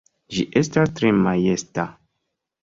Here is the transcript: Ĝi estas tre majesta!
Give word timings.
Ĝi 0.37 0.45
estas 0.61 0.93
tre 1.01 1.11
majesta! 1.27 1.87